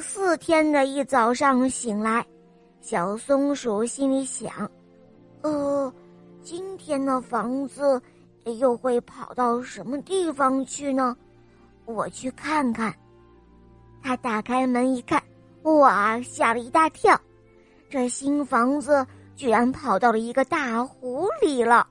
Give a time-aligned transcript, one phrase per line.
[0.00, 2.24] 四天的一早上醒来，
[2.80, 4.70] 小松鼠心里想
[5.42, 5.92] ：“呃，
[6.42, 8.00] 今天的房子
[8.58, 11.16] 又会跑到什么地方去呢？
[11.84, 12.94] 我去看看。”
[14.02, 15.22] 他打开门一看，
[15.62, 17.20] 哇，吓了一大跳！
[17.90, 19.04] 这新房子
[19.34, 21.86] 居然跑到了一个大湖里了。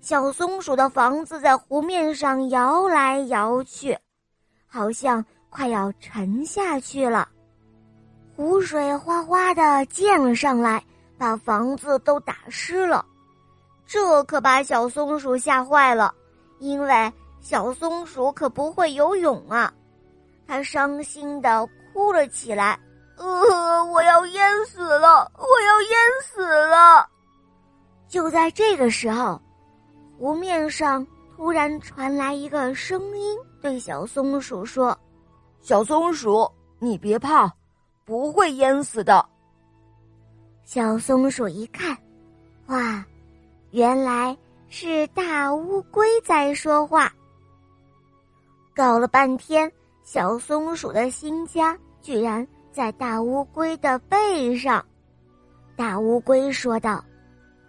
[0.00, 3.96] 小松鼠的房子在湖面上摇来摇去，
[4.66, 5.24] 好像……
[5.52, 7.28] 快要沉下去了，
[8.34, 10.82] 湖水哗哗的溅了上来，
[11.18, 13.04] 把房子都打湿了。
[13.86, 16.14] 这可把小松鼠吓坏了，
[16.58, 19.70] 因为小松鼠可不会游泳啊！
[20.46, 22.80] 它伤心的哭了起来
[23.18, 27.06] ：“呃，我要淹死了，我要淹死了！”
[28.08, 29.38] 就在这个时候，
[30.18, 34.98] 湖面上突然传来一个声音，对小松鼠说。
[35.62, 37.48] 小松鼠，你别怕，
[38.04, 39.24] 不会淹死的。
[40.64, 41.96] 小松鼠一看，
[42.66, 43.06] 哇，
[43.70, 44.36] 原来
[44.68, 47.12] 是大乌龟在说话。
[48.74, 49.70] 搞了半天，
[50.02, 54.84] 小松鼠的新家居然在大乌龟的背上。
[55.76, 57.04] 大乌龟说道：“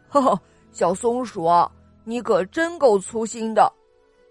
[0.10, 0.42] 哈哈，
[0.72, 1.48] 小松鼠，
[2.04, 3.72] 你可真够粗心的，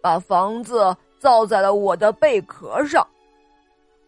[0.02, 3.06] 把房子造在了我的贝壳上。”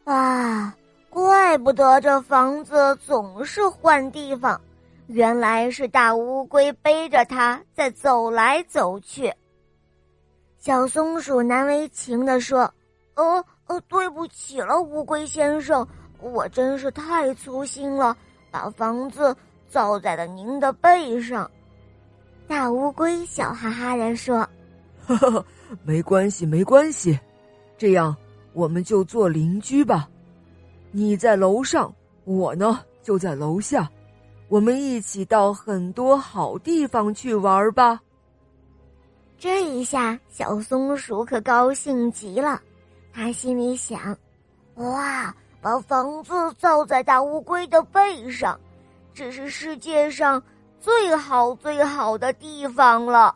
[0.05, 0.77] 啊，
[1.09, 4.61] 怪不得这房子总是换地方，
[5.07, 9.33] 原来是大乌龟背着它在走来走去。
[10.59, 12.73] 小松鼠难为情地说
[13.17, 15.87] ：“呃呃，对不起了，乌龟先生，
[16.21, 18.17] 我真是太粗心了，
[18.51, 19.35] 把房子
[19.71, 21.51] 造在了您的背上。”
[22.47, 24.47] 大乌龟笑哈哈地说
[25.07, 25.45] ：“呵呵，
[25.83, 27.19] 没关系，没关系，
[27.79, 28.15] 这样。”
[28.55, 30.09] 我们就做邻居吧，
[30.93, 31.93] 你在楼上，
[32.25, 33.91] 我呢就在楼下，
[34.49, 38.01] 我们一起到很多好地方去玩吧。
[39.37, 42.63] 这一下，小松鼠可高兴极了，
[43.13, 44.17] 他心里想
[44.77, 48.59] ：“哇，把房子造在大乌龟的背上，
[49.13, 50.41] 这是世界上
[50.79, 53.35] 最好最好的地方了。”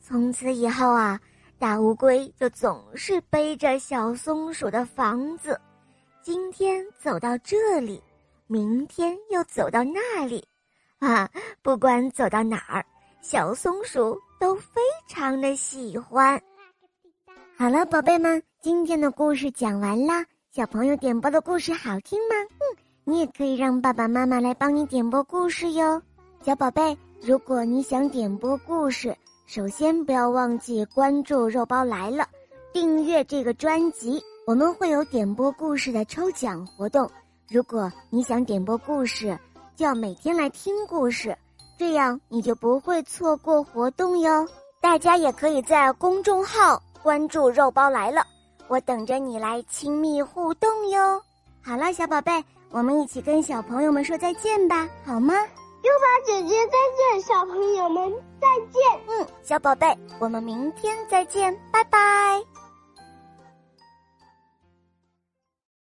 [0.00, 1.20] 从此以后啊。
[1.62, 5.56] 大乌龟就总是背着小松鼠的房子，
[6.20, 8.02] 今天走到这里，
[8.48, 10.44] 明天又走到那里，
[10.98, 11.30] 啊，
[11.62, 12.84] 不管走到哪儿，
[13.20, 16.42] 小松鼠都非常的喜欢。
[17.56, 20.26] 好了，宝贝们，今天的故事讲完啦。
[20.50, 22.34] 小朋友点播的故事好听吗？
[22.54, 26.02] 嗯，你也可以让爸爸妈妈来帮你点播故事哟。
[26.44, 29.16] 小宝贝，如果你想点播故事。
[29.46, 32.26] 首先，不要忘记关注“肉包来了”，
[32.72, 34.22] 订阅这个专辑。
[34.46, 37.08] 我们会有点播故事的抽奖活动。
[37.50, 39.38] 如果你想点播故事，
[39.76, 41.36] 就要每天来听故事，
[41.78, 44.48] 这样你就不会错过活动哟。
[44.80, 48.24] 大家也可以在公众号关注“肉包来了”，
[48.68, 51.20] 我等着你来亲密互动哟。
[51.62, 55.34] 好了，小宝贝，我们一起跟小朋友们说再见吧，好吗？
[55.82, 58.82] 优宝姐姐再见，小朋友们再见。
[59.08, 62.51] 嗯，小宝贝，我们明天再见，拜拜。